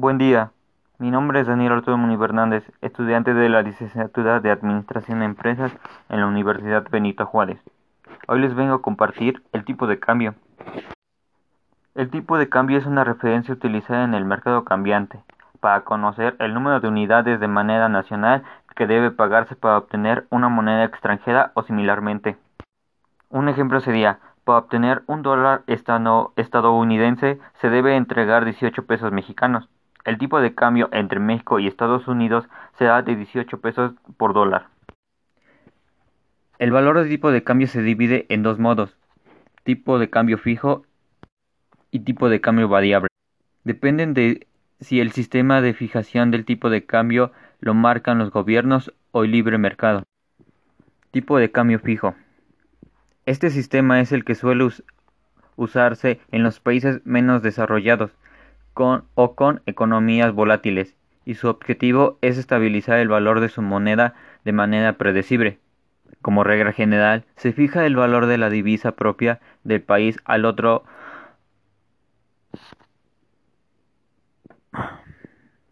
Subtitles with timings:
[0.00, 0.52] Buen día,
[0.98, 5.76] mi nombre es Daniel Arturo Muniz Hernández, estudiante de la licenciatura de Administración de Empresas
[6.08, 7.60] en la Universidad Benito Juárez.
[8.26, 10.36] Hoy les vengo a compartir el tipo de cambio.
[11.94, 15.22] El tipo de cambio es una referencia utilizada en el mercado cambiante
[15.60, 18.42] para conocer el número de unidades de moneda nacional
[18.74, 22.38] que debe pagarse para obtener una moneda extranjera o similarmente.
[23.28, 29.68] Un ejemplo sería, para obtener un dólar estadounidense se debe entregar 18 pesos mexicanos.
[30.04, 32.46] El tipo de cambio entre México y Estados Unidos
[32.78, 34.68] será de 18 pesos por dólar.
[36.58, 38.96] El valor de tipo de cambio se divide en dos modos,
[39.64, 40.84] tipo de cambio fijo
[41.90, 43.08] y tipo de cambio variable.
[43.64, 44.46] Dependen de
[44.80, 49.32] si el sistema de fijación del tipo de cambio lo marcan los gobiernos o el
[49.32, 50.02] libre mercado.
[51.10, 52.14] Tipo de cambio fijo.
[53.26, 54.68] Este sistema es el que suele
[55.56, 58.12] usarse en los países menos desarrollados,
[58.74, 64.52] o con economías volátiles, y su objetivo es estabilizar el valor de su moneda de
[64.52, 65.58] manera predecible.
[66.22, 70.84] Como regla general, se fija el valor de la divisa propia del país al otro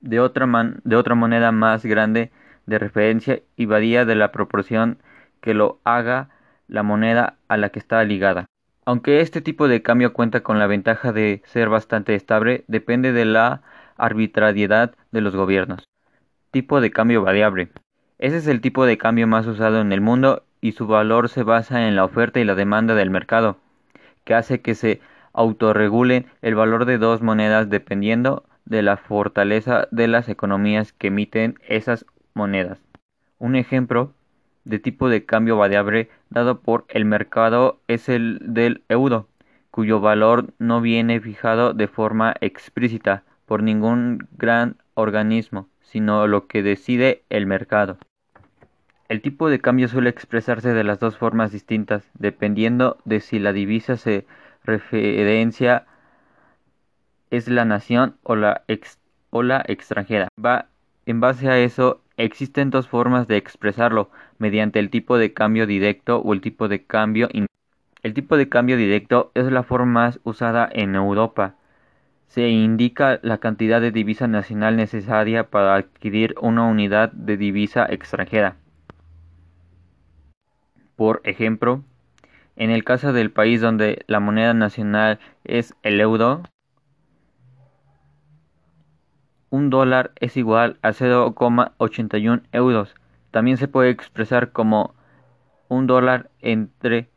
[0.00, 0.48] de otra,
[0.84, 2.32] de otra moneda más grande
[2.66, 4.98] de referencia y varía de la proporción
[5.40, 6.30] que lo haga
[6.68, 8.46] la moneda a la que está ligada.
[8.84, 13.24] Aunque este tipo de cambio cuenta con la ventaja de ser bastante estable, depende de
[13.24, 13.62] la
[13.96, 15.84] arbitrariedad de los gobiernos.
[16.50, 17.70] Tipo de cambio variable.
[18.18, 21.44] Ese es el tipo de cambio más usado en el mundo y su valor se
[21.44, 23.58] basa en la oferta y la demanda del mercado,
[24.24, 25.00] que hace que se
[25.32, 31.58] autorregulen el valor de dos monedas dependiendo de la fortaleza de las economías que emiten
[31.66, 32.80] esas monedas.
[33.38, 34.12] Un ejemplo
[34.64, 39.28] de tipo de cambio variable dado por el mercado es el del euro,
[39.70, 46.62] cuyo valor no viene fijado de forma explícita por ningún gran organismo, sino lo que
[46.62, 47.98] decide el mercado.
[49.08, 53.52] El tipo de cambio suele expresarse de las dos formas distintas, dependiendo de si la
[53.52, 54.26] divisa se
[54.64, 55.86] referencia
[57.30, 58.62] es la nación o la,
[59.30, 60.28] o la extranjera.
[60.42, 60.68] Va,
[61.06, 66.18] en base a eso, Existen dos formas de expresarlo, mediante el tipo de cambio directo
[66.18, 67.28] o el tipo de cambio.
[68.02, 71.54] El tipo de cambio directo es la forma más usada en Europa.
[72.26, 78.56] Se indica la cantidad de divisa nacional necesaria para adquirir una unidad de divisa extranjera.
[80.96, 81.82] Por ejemplo,
[82.56, 86.42] en el caso del país donde la moneda nacional es el euro,
[89.52, 92.94] un dólar es igual a 0,81 euros.
[93.30, 94.94] También se puede expresar como
[95.68, 97.10] un dólar entre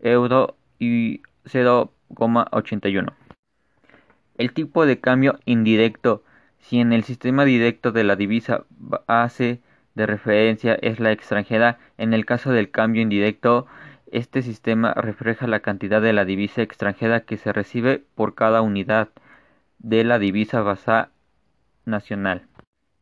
[0.00, 3.12] euro y 0,81.
[4.38, 6.24] El tipo de cambio indirecto.
[6.60, 9.60] Si en el sistema directo de la divisa base
[9.94, 13.66] de referencia es la extranjera, en el caso del cambio indirecto,
[14.10, 19.10] este sistema refleja la cantidad de la divisa extranjera que se recibe por cada unidad
[19.78, 21.11] de la divisa basada
[21.84, 22.46] nacional.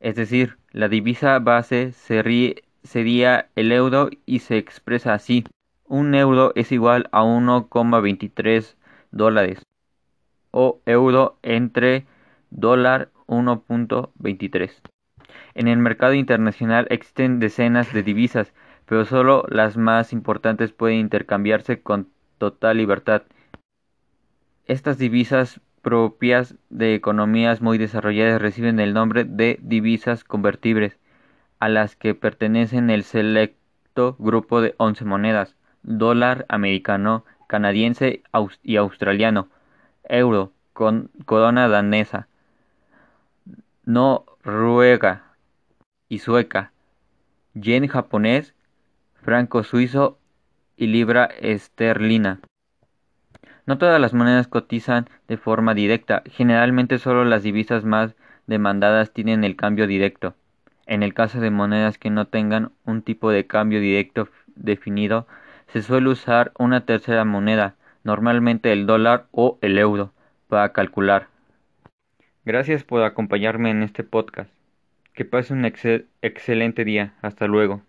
[0.01, 5.45] Es decir, la divisa base sería el euro y se expresa así.
[5.87, 8.77] Un euro es igual a 1,23
[9.11, 9.67] dólares
[10.51, 12.07] o euro entre
[12.51, 14.81] dólar 1.23.
[15.55, 18.53] En el mercado internacional existen decenas de divisas,
[18.87, 22.09] pero solo las más importantes pueden intercambiarse con
[22.39, 23.23] total libertad.
[24.67, 30.99] Estas divisas propias de economías muy desarrolladas reciben el nombre de divisas convertibles,
[31.59, 38.23] a las que pertenecen el selecto grupo de once monedas, dólar americano, canadiense
[38.63, 39.49] y australiano,
[40.05, 42.29] euro, con corona danesa,
[43.85, 45.25] noruega
[46.09, 46.73] y sueca,
[47.55, 48.55] yen japonés,
[49.15, 50.19] franco suizo
[50.77, 52.41] y libra esterlina.
[53.71, 58.17] No todas las monedas cotizan de forma directa, generalmente solo las divisas más
[58.49, 60.35] demandadas tienen el cambio directo.
[60.87, 65.29] En el caso de monedas que no tengan un tipo de cambio directo definido,
[65.69, 70.13] se suele usar una tercera moneda, normalmente el dólar o el euro,
[70.49, 71.29] para calcular.
[72.45, 74.51] Gracias por acompañarme en este podcast.
[75.15, 77.15] Que pase un excelente día.
[77.23, 77.83] Hasta luego.